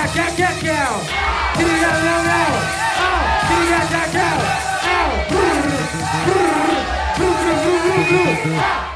[0.00, 0.88] Ei, queria quer quer quer.
[1.56, 2.50] Queria não não.
[2.98, 4.36] Ah, queria quer quer.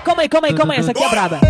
[0.05, 1.41] Calma aí, calma aí, calma aí, essa aqui é braba.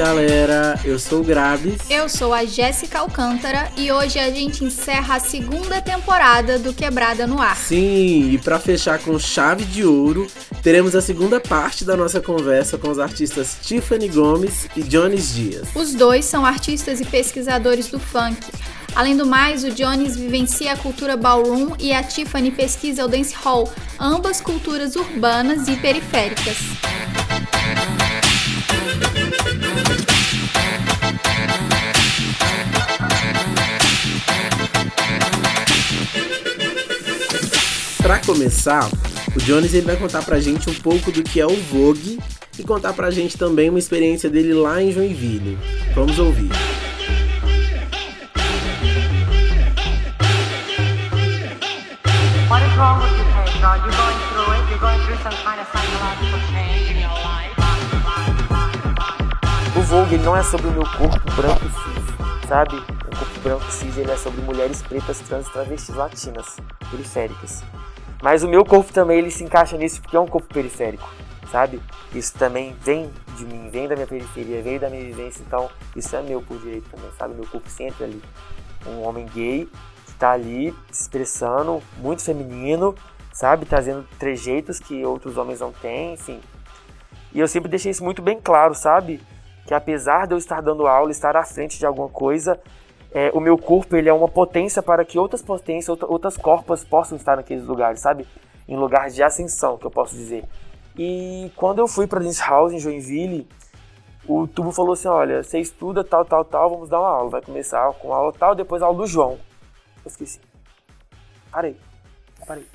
[0.00, 1.78] Galera, eu sou o Grabs.
[1.90, 7.26] Eu sou a Jéssica Alcântara e hoje a gente encerra a segunda temporada do Quebrada
[7.26, 7.54] no Ar.
[7.54, 10.26] Sim, e para fechar com chave de ouro,
[10.62, 15.68] teremos a segunda parte da nossa conversa com os artistas Tiffany Gomes e Jones Dias.
[15.74, 18.40] Os dois são artistas e pesquisadores do funk.
[18.94, 23.34] Além do mais, o Jones vivencia a cultura ballroom e a Tiffany pesquisa o dance
[23.34, 23.70] hall,
[24.00, 26.56] ambas culturas urbanas e periféricas.
[38.10, 38.90] Para começar,
[39.36, 42.18] o Jones ele vai contar pra gente um pouco do que é o Vogue
[42.58, 45.56] e contar pra gente também uma experiência dele lá em Joinville.
[45.94, 46.50] Vamos ouvir.
[52.48, 53.64] What is wrong with you, Pedro?
[53.64, 54.66] Are you going through it?
[54.68, 57.54] You're going through some kind of psychological change in your life?
[59.78, 62.74] O Vogue não é sobre o meu corpo branco e cis, sabe?
[62.74, 66.56] O corpo branco e cis ele é sobre mulheres pretas, trans e travestis latinas,
[66.90, 67.62] periféricas.
[68.22, 71.08] Mas o meu corpo também ele se encaixa nisso porque é um corpo periférico,
[71.50, 71.80] sabe?
[72.14, 76.14] Isso também vem de mim, vem da minha periferia, vem da minha vivência, então isso
[76.14, 77.34] é meu por direito também, sabe?
[77.34, 78.22] Meu corpo sempre ali.
[78.86, 79.68] Um homem gay
[80.06, 82.94] que tá ali se expressando, muito feminino,
[83.32, 83.64] sabe?
[83.64, 86.40] Trazendo trejeitos que outros homens não têm, enfim.
[87.32, 89.20] E eu sempre deixei isso muito bem claro, sabe?
[89.66, 92.60] Que apesar de eu estar dando aula, estar à frente de alguma coisa,
[93.12, 96.84] é, o meu corpo ele é uma potência para que outras potências, outra- outras corpos
[96.84, 98.26] possam estar naqueles lugares, sabe?
[98.68, 100.44] Em lugar de ascensão, que eu posso dizer.
[100.96, 103.48] E quando eu fui para Dance House em Joinville,
[104.28, 107.30] o tubo falou assim: olha, você estuda tal, tal, tal, vamos dar uma aula.
[107.30, 109.38] Vai começar com aula tal, depois a aula do João.
[110.04, 110.40] Eu assim.
[111.50, 111.76] Parei.
[112.46, 112.66] Parei.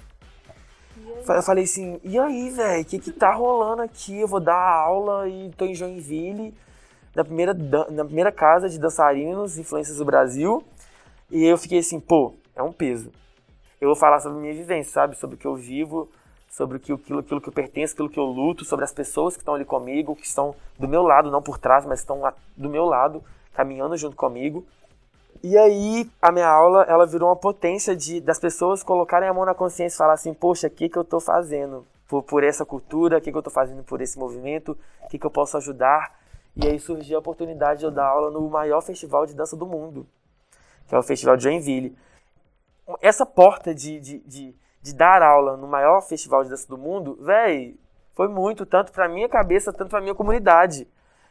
[1.27, 4.19] Eu falei assim, e aí, velho, o que que tá rolando aqui?
[4.19, 6.53] Eu vou dar aula e tô em Joinville,
[7.15, 10.63] na primeira, na primeira casa de dançarinos, influências do Brasil.
[11.31, 13.11] E eu fiquei assim, pô, é um peso.
[13.79, 15.17] Eu vou falar sobre minha vivência, sabe?
[15.17, 16.09] Sobre o que eu vivo,
[16.49, 19.55] sobre aquilo, aquilo que eu pertenço, aquilo que eu luto, sobre as pessoas que estão
[19.55, 22.21] ali comigo, que estão do meu lado, não por trás, mas estão
[22.55, 24.65] do meu lado, caminhando junto comigo.
[25.43, 29.45] E aí, a minha aula, ela virou uma potência de das pessoas colocarem a mão
[29.45, 32.65] na consciência e falar assim, poxa, o que, que eu tô fazendo por, por essa
[32.65, 35.57] cultura, o que, que eu tô fazendo por esse movimento, o que, que eu posso
[35.57, 36.24] ajudar.
[36.55, 39.65] E aí surgiu a oportunidade de eu dar aula no maior festival de dança do
[39.65, 40.07] mundo,
[40.87, 41.97] que é o Festival de Joinville.
[43.01, 47.17] Essa porta de, de, de, de dar aula no maior festival de dança do mundo,
[47.19, 47.77] véi,
[48.13, 50.87] foi muito, tanto pra minha cabeça, tanto pra minha comunidade.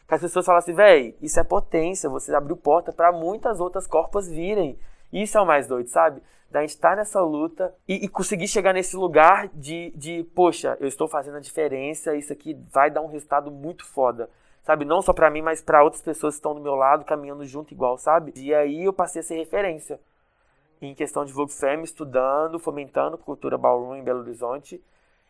[0.06, 3.86] Que as pessoas falam assim, véi, isso é potência, você abriu porta pra muitas outras
[3.86, 4.78] corpas virem.
[5.10, 6.22] Isso é o mais doido, sabe?
[6.50, 10.86] Da gente estar nessa luta e, e conseguir chegar nesse lugar de, de, poxa, eu
[10.86, 14.28] estou fazendo a diferença, isso aqui vai dar um resultado muito foda.
[14.64, 14.86] Sabe?
[14.86, 17.74] Não só pra mim, mas pra outras pessoas que estão do meu lado, caminhando junto
[17.74, 18.32] igual, sabe?
[18.34, 20.00] E aí eu passei a ser referência
[20.80, 24.82] em questão de Vogue Femme, estudando, fomentando cultura ballroom em Belo Horizonte.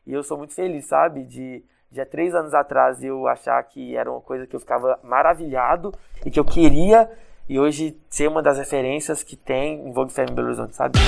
[0.06, 1.25] E eu sou muito feliz, sabe?
[1.25, 4.98] De, de há três anos atrás eu achar que era uma coisa que eu ficava
[5.03, 5.92] maravilhado
[6.25, 7.10] e que eu queria.
[7.48, 10.98] E hoje ser uma das referências que tem em Vogue Femme em Belo Horizonte, sabe?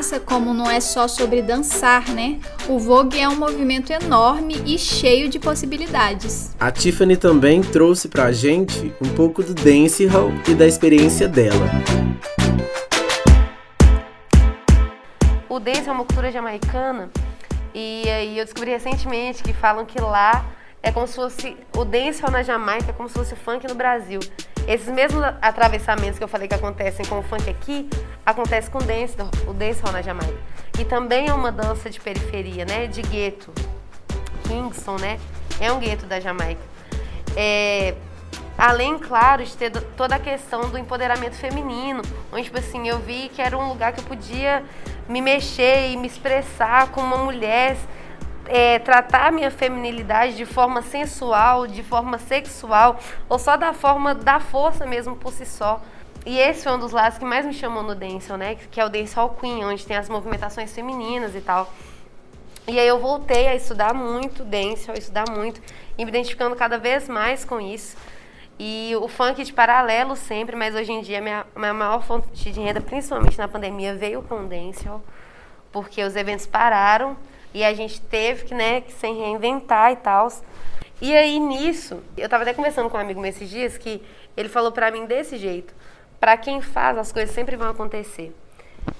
[0.00, 2.40] Massa como não é só sobre dançar, né?
[2.66, 6.56] O Vogue é um movimento enorme e cheio de possibilidades.
[6.58, 11.66] A Tiffany também trouxe pra gente um pouco do dancehall e da experiência dela.
[15.46, 17.10] O dance é uma cultura jamaicana
[17.74, 20.46] e aí eu descobri recentemente que falam que lá
[20.82, 23.74] é como se fosse o dancehall na Jamaica, é como se fosse o funk no
[23.74, 24.20] Brasil.
[24.66, 27.88] Esses mesmos atravessamentos que eu falei que acontecem com o funk aqui,
[28.24, 30.38] acontece com o dance, o dancehall na Jamaica.
[30.78, 33.52] E também é uma dança de periferia, né, de gueto.
[34.44, 35.18] Kingston, né,
[35.60, 36.60] é um gueto da Jamaica.
[37.36, 37.94] É,
[38.56, 42.02] além, claro, de ter toda a questão do empoderamento feminino,
[42.32, 44.64] onde, tipo assim, eu vi que era um lugar que eu podia
[45.08, 47.76] me mexer e me expressar como uma mulher,
[48.46, 54.14] é, tratar a minha feminilidade de forma sensual, de forma sexual, ou só da forma
[54.14, 55.80] da força mesmo por si só.
[56.26, 58.56] E esse foi um dos lados que mais me chamou no dancehall, né?
[58.70, 61.72] Que é o dancehall queen, onde tem as movimentações femininas e tal.
[62.68, 65.60] E aí eu voltei a estudar muito dancehall, estudar muito,
[65.96, 67.96] e me identificando cada vez mais com isso.
[68.58, 72.60] E o funk de paralelo sempre, mas hoje em dia minha, minha maior fonte de
[72.60, 75.02] renda, principalmente na pandemia, veio com o dancehall,
[75.72, 77.16] porque os eventos pararam
[77.54, 80.28] e a gente teve que, né, que se reinventar e tal.
[81.00, 84.02] E aí nisso, eu tava até conversando com um amigo meu esses dias que
[84.36, 85.74] ele falou pra mim desse jeito:
[86.20, 88.36] para quem faz, as coisas sempre vão acontecer.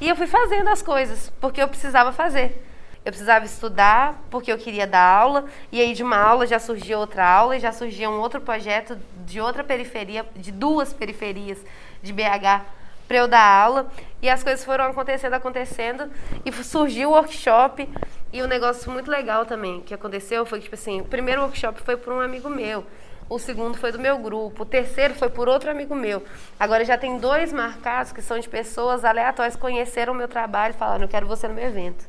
[0.00, 2.66] E eu fui fazendo as coisas porque eu precisava fazer.
[3.04, 6.98] Eu precisava estudar porque eu queria dar aula, e aí de uma aula já surgia
[6.98, 11.58] outra aula e já surgia um outro projeto de outra periferia, de duas periferias
[12.02, 12.64] de BH
[13.08, 13.90] para eu dar aula.
[14.22, 16.10] E as coisas foram acontecendo, acontecendo,
[16.44, 17.88] e surgiu o workshop.
[18.32, 21.80] E um negócio muito legal também que aconteceu foi que, tipo assim, o primeiro workshop
[21.82, 22.84] foi por um amigo meu
[23.30, 26.22] o segundo foi do meu grupo, o terceiro foi por outro amigo meu.
[26.58, 30.74] Agora já tem dois marcados que são de pessoas aleatórias que conheceram o meu trabalho
[30.74, 32.04] e falaram: Eu quero você no meu evento.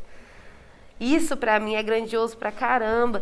[0.99, 3.21] Isso para mim é grandioso pra caramba.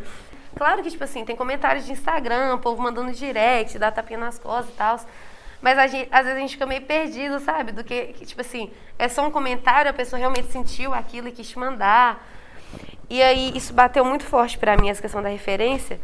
[0.55, 4.73] Claro que, tipo assim, tem comentários de Instagram, povo mandando direct, dá tapinha nas costas
[4.73, 4.99] e tal.
[5.61, 7.73] Mas gente, às vezes a gente fica meio perdido, sabe?
[7.73, 11.33] Do que, que, tipo assim, é só um comentário, a pessoa realmente sentiu aquilo e
[11.33, 12.25] quis te mandar.
[13.09, 15.99] E aí isso bateu muito forte para mim, essa questão da referência,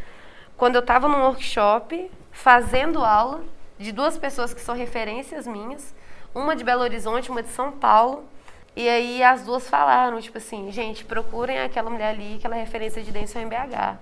[0.58, 3.44] quando eu estava num workshop fazendo aula
[3.78, 5.94] de duas pessoas que são referências minhas,
[6.34, 8.24] uma de Belo Horizonte, uma de São Paulo.
[8.76, 13.12] E aí as duas falaram, tipo assim, gente, procurem aquela mulher ali, aquela referência de
[13.12, 13.98] dentro em BH.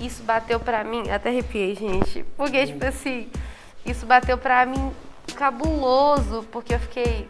[0.00, 3.30] Isso bateu pra mim, até arrepiei, gente, porque, tipo assim,
[3.86, 4.92] isso bateu pra mim
[5.36, 7.28] cabuloso, porque eu fiquei,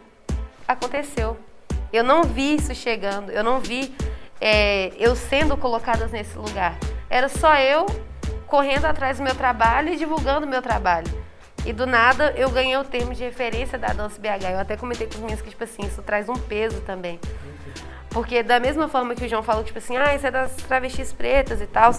[0.67, 1.37] aconteceu.
[1.91, 3.93] Eu não vi isso chegando, eu não vi
[4.41, 6.75] é, eu sendo colocada nesse lugar.
[7.13, 7.85] Era só eu
[8.47, 11.05] correndo atrás do meu trabalho e divulgando o meu trabalho.
[11.63, 14.49] E do nada eu ganhei o termo de referência da dança BH.
[14.51, 17.19] Eu até comentei com os meninos que, tipo assim, isso traz um peso também.
[18.09, 21.13] Porque da mesma forma que o João falou, tipo assim, ah, isso é das travestis
[21.13, 21.91] pretas e tal.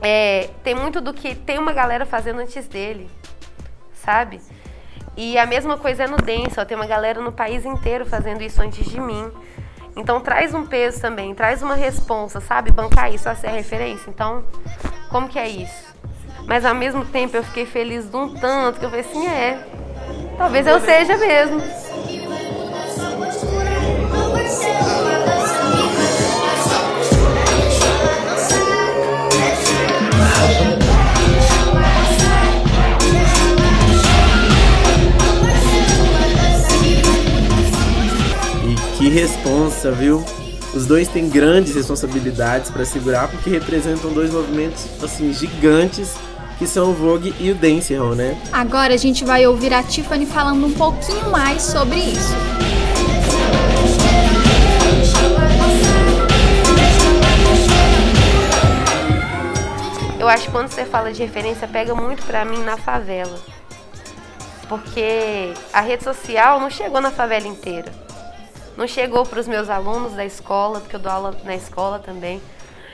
[0.00, 3.10] É, tem muito do que tem uma galera fazendo antes dele,
[3.94, 4.40] sabe?
[5.16, 8.42] E a mesma coisa é no dance, ó, tem uma galera no país inteiro fazendo
[8.42, 9.32] isso antes de mim.
[9.96, 12.72] Então traz um peso também, traz uma responsa, sabe?
[12.72, 14.10] Bancar isso a ser referência.
[14.10, 14.44] Então,
[15.08, 15.94] como que é isso?
[16.46, 19.66] Mas ao mesmo tempo eu fiquei feliz de um tanto que eu falei assim, é,
[20.36, 21.60] talvez eu seja mesmo.
[39.14, 40.24] Responsa, viu?
[40.74, 46.14] Os dois têm grandes responsabilidades para segurar porque representam dois movimentos assim gigantes
[46.58, 48.36] que são o Vogue e o Dancehall, né?
[48.52, 52.34] Agora a gente vai ouvir a Tiffany falando um pouquinho mais sobre isso.
[60.18, 63.38] Eu acho que quando você fala de referência pega muito pra mim na favela.
[64.68, 67.92] Porque a rede social não chegou na favela inteira
[68.76, 72.42] não chegou para os meus alunos da escola, porque eu dou aula na escola também.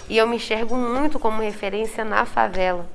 [0.08, 2.86] E eu me enxergo muito como referência na favela,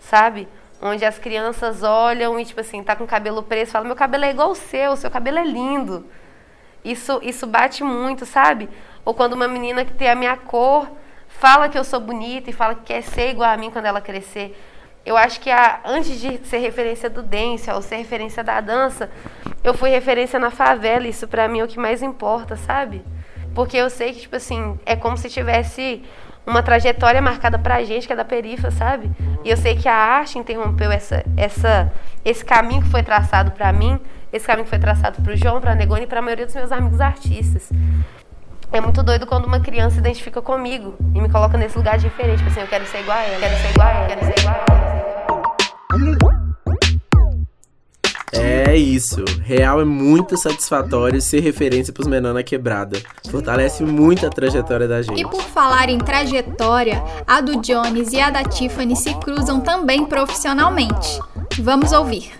[0.00, 0.48] sabe?
[0.80, 4.30] Onde as crianças olham e, tipo assim, tá com cabelo preso, fala: meu cabelo é
[4.30, 6.06] igual o seu, seu cabelo é lindo.
[6.84, 8.68] Isso, isso bate muito, sabe?
[9.04, 10.88] Ou quando uma menina que tem a minha cor
[11.28, 14.00] fala que eu sou bonita e fala que quer ser igual a mim quando ela
[14.00, 14.56] crescer.
[15.06, 19.08] Eu acho que a, antes de ser referência do dance ou ser referência da dança,
[19.62, 21.06] eu fui referência na favela.
[21.06, 23.04] Isso para mim é o que mais importa, sabe?
[23.54, 26.02] Porque eu sei que, tipo assim, é como se tivesse
[26.44, 29.08] uma trajetória marcada pra gente, que é da perifa, sabe?
[29.44, 31.92] E eu sei que a arte interrompeu essa, essa,
[32.24, 34.00] esse caminho que foi traçado para mim,
[34.32, 37.00] esse caminho que foi traçado pro João, pra Negoni e pra maioria dos meus amigos
[37.00, 37.70] artistas.
[38.72, 42.04] É muito doido quando uma criança se identifica comigo e me coloca nesse lugar de
[42.04, 42.38] referência.
[42.38, 44.38] Tipo assim, eu quero ser igual a ela, quero ser igual a ela, quero ser
[44.38, 44.76] igual a ela.
[48.32, 49.24] É isso.
[49.42, 53.00] Real é muito satisfatório ser referência pros menores na quebrada.
[53.30, 55.20] Fortalece muito a trajetória da gente.
[55.20, 60.04] E por falar em trajetória, a do Jones e a da Tiffany se cruzam também
[60.04, 61.18] profissionalmente.
[61.60, 62.32] Vamos ouvir.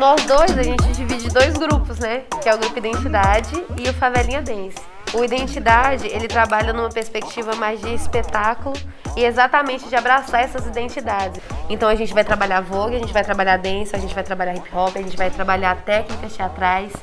[0.00, 2.22] Nós dois, a gente divide dois grupos, né?
[2.42, 4.78] Que é o grupo Identidade e o Favelinha Dance.
[5.12, 8.74] O Identidade, ele trabalha numa perspectiva mais de espetáculo
[9.14, 11.42] e exatamente de abraçar essas identidades.
[11.68, 14.54] Então a gente vai trabalhar vogue, a gente vai trabalhar dance, a gente vai trabalhar
[14.54, 16.94] hip hop, a gente vai trabalhar técnicas teatrais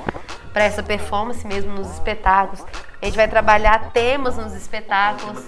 [0.51, 2.65] para essa performance mesmo nos espetáculos.
[2.99, 5.45] A gente vai trabalhar temas nos espetáculos.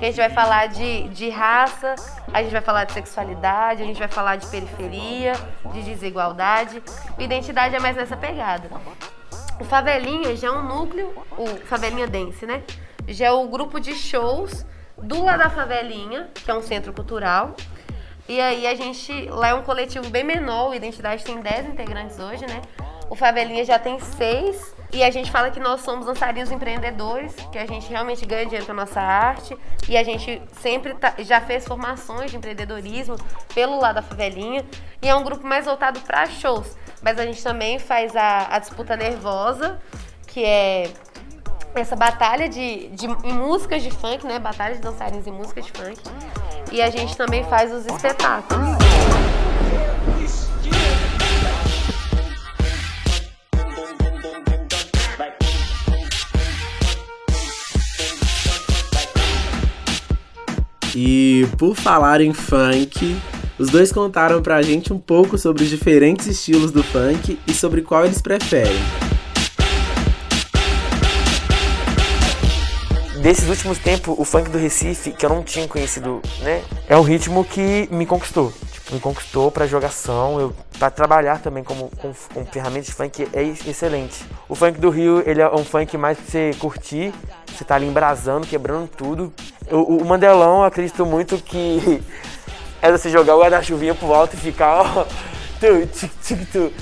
[0.00, 1.94] A gente vai falar de, de raça,
[2.32, 5.34] a gente vai falar de sexualidade, a gente vai falar de periferia,
[5.74, 6.82] de desigualdade.
[7.18, 8.70] O identidade é mais nessa pegada.
[9.60, 12.62] O Favelinha já é um núcleo, o Favelinha Dance, né?
[13.08, 14.64] Já é o grupo de shows
[14.96, 17.54] do La da Favelinha, que é um centro cultural.
[18.26, 22.18] E aí a gente, lá é um coletivo bem menor, o Identidade tem 10 integrantes
[22.18, 22.62] hoje, né?
[23.10, 24.79] O Favelinha já tem 6.
[24.92, 28.66] E a gente fala que nós somos dançarinos empreendedores, que a gente realmente ganha dinheiro
[28.66, 29.56] com a nossa arte.
[29.88, 33.16] E a gente sempre tá, já fez formações de empreendedorismo
[33.54, 34.64] pelo lado da favelinha.
[35.00, 36.76] E é um grupo mais voltado para shows.
[37.02, 39.80] Mas a gente também faz a, a disputa nervosa,
[40.26, 40.90] que é
[41.74, 44.38] essa batalha de, de em músicas de funk, né?
[44.38, 46.00] Batalha de dançarinos em músicas de funk.
[46.72, 48.79] E a gente também faz os espetáculos.
[61.02, 63.16] E por falar em funk,
[63.58, 67.80] os dois contaram pra gente um pouco sobre os diferentes estilos do funk e sobre
[67.80, 68.78] qual eles preferem.
[73.22, 76.62] Desses últimos tempos, o funk do Recife, que eu não tinha conhecido, né?
[76.86, 78.52] É um ritmo que me conquistou.
[78.92, 84.24] Me conquistou pra jogação, pra trabalhar também como, com, com ferramentas de funk é excelente.
[84.48, 87.12] O funk do Rio, ele é um funk mais pra você curtir,
[87.46, 89.32] você tá ali embrasando, quebrando tudo.
[89.70, 92.02] O, o Mandelão, eu acredito muito que
[92.82, 95.04] é você jogar o guarda-chuvinha pro alto e ficar, ó,
[95.60, 96.72] tu, tic, tic.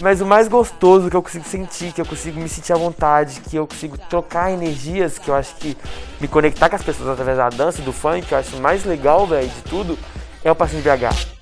[0.00, 3.40] Mas o mais gostoso que eu consigo sentir, que eu consigo me sentir à vontade,
[3.40, 5.76] que eu consigo trocar energias, que eu acho que
[6.20, 9.26] me conectar com as pessoas através da dança do funk, que eu acho mais legal,
[9.26, 9.98] velho, de tudo,
[10.44, 11.37] é o passinho de BH.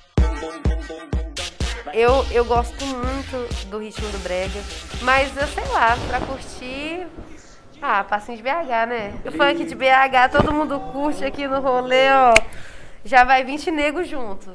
[1.93, 4.61] Eu, eu gosto muito do ritmo do brega,
[5.01, 7.07] mas eu sei lá, pra curtir.
[7.81, 9.13] Ah, passinho de BH, né?
[9.25, 12.33] O funk de BH, todo mundo curte aqui no rolê, ó.
[13.05, 14.51] Já vai 20 negros junto.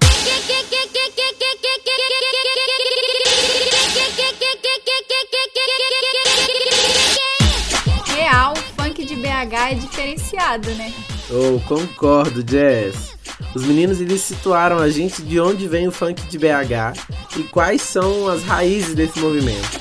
[8.15, 10.93] Real, o funk de BH é diferenciado, né?
[11.31, 13.17] Oh, concordo, Jazz.
[13.55, 17.83] Os meninos eles situaram a gente de onde vem o funk de BH e quais
[17.83, 19.81] são as raízes desse movimento.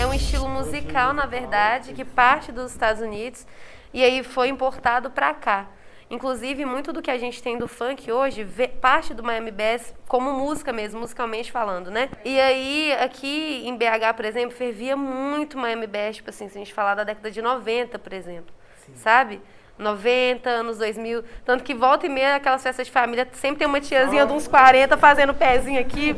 [0.00, 3.46] É um estilo musical, na verdade, que parte dos Estados Unidos
[3.92, 5.68] e aí foi importado para cá.
[6.10, 9.94] Inclusive, muito do que a gente tem do funk hoje vê- parte do Miami Bass
[10.06, 12.10] como música mesmo, musicalmente falando, né?
[12.24, 16.58] E aí, aqui em BH, por exemplo, fervia muito Miami Bass, tipo assim, se a
[16.58, 18.52] gente falar da década de 90, por exemplo,
[18.96, 19.40] sabe?
[19.78, 23.80] 90, anos 2000, tanto que volta e meia aquelas festas de família, sempre tem uma
[23.80, 26.16] tiazinha de uns 40 fazendo pezinho aqui.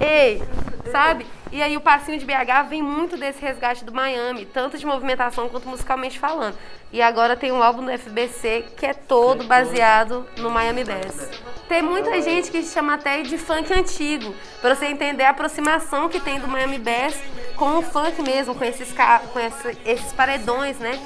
[0.00, 0.42] Ei,
[0.90, 1.26] sabe?
[1.52, 5.48] E aí o passinho de BH vem muito desse resgate do Miami, tanto de movimentação
[5.48, 6.56] quanto musicalmente falando.
[6.92, 11.28] E agora tem um álbum do FBC que é todo baseado no Miami Bass.
[11.68, 16.20] Tem muita gente que chama até de funk antigo, para você entender a aproximação que
[16.20, 17.20] tem do Miami Bass
[17.56, 19.38] com o funk mesmo, com esses, com
[19.84, 20.98] esses paredões, né?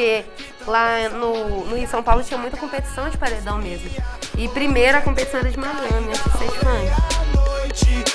[0.00, 0.24] Porque
[0.66, 3.90] lá no, no Rio São Paulo tinha muita competição de paredão mesmo.
[4.38, 8.09] E primeiro a competição era de Miami, antes de funk.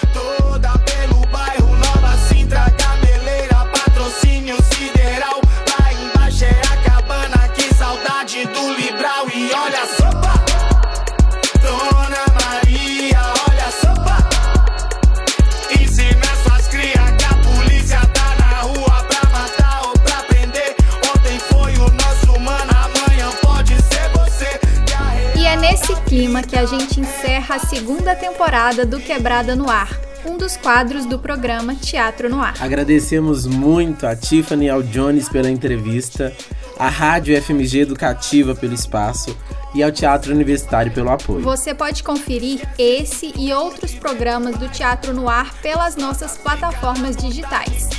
[26.36, 29.89] Clima que a gente encerra a segunda temporada do Quebrada no Ar,
[30.25, 32.56] um dos quadros do programa Teatro no Ar.
[32.60, 36.34] Agradecemos muito a Tiffany e ao Jones pela entrevista,
[36.77, 39.38] à Rádio FMG Educativa pelo espaço
[39.74, 41.42] e ao Teatro Universitário pelo apoio.
[41.42, 47.89] Você pode conferir esse e outros programas do Teatro no Ar pelas nossas plataformas digitais.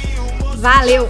[0.57, 1.09] Valeu!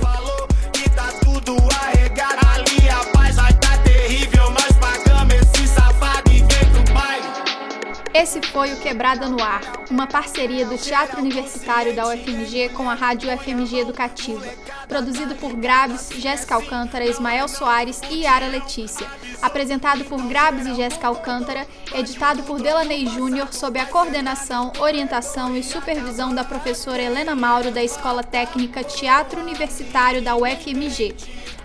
[8.18, 12.94] Esse foi o Quebrada no Ar, uma parceria do Teatro Universitário da UFMG com a
[12.94, 14.42] Rádio UFMG Educativa.
[14.88, 19.06] produzido por Grabs, Jéssica Alcântara, Ismael Soares e Yara Letícia.
[19.42, 25.62] Apresentado por Grabs e Jéssica Alcântara, editado por Delaney Júnior, sob a coordenação, orientação e
[25.62, 31.14] supervisão da professora Helena Mauro, da Escola Técnica Teatro Universitário da UFMG.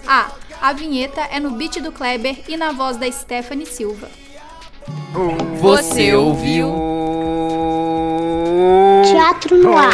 [0.06, 0.30] Ah,
[0.62, 4.10] a vinheta é no beat do Kleber e na voz da Stephanie Silva.
[5.60, 6.74] Você ouviu?
[9.12, 9.92] Teatro no ar.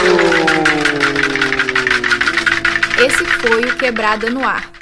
[3.03, 4.76] Esse foi o Quebrada no Ar